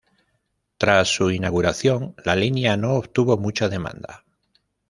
Tras 0.79 1.09
su 1.09 1.29
inauguración, 1.29 2.15
la 2.25 2.35
línea 2.35 2.75
no 2.75 2.93
obtuvo 2.95 3.37
mucha 3.37 3.69
demanda. 3.69 4.25